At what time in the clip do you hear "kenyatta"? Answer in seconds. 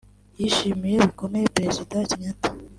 2.09-2.49